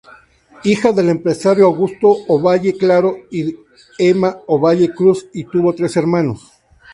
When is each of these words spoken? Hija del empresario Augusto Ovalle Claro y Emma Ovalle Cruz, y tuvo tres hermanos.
Hija 0.63 0.91
del 0.93 1.09
empresario 1.09 1.65
Augusto 1.67 2.07
Ovalle 2.27 2.75
Claro 2.75 3.15
y 3.29 3.55
Emma 3.99 4.35
Ovalle 4.47 4.89
Cruz, 4.95 5.27
y 5.31 5.43
tuvo 5.43 5.75
tres 5.75 5.95
hermanos. 5.95 6.53